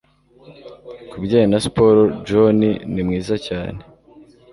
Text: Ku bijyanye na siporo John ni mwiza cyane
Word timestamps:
Ku 1.09 1.15
bijyanye 1.21 1.47
na 1.49 1.59
siporo 1.65 2.01
John 2.27 2.59
ni 2.91 3.01
mwiza 3.07 3.35
cyane 3.47 3.79